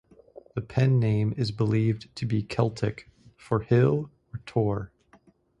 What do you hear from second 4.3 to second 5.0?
or tor.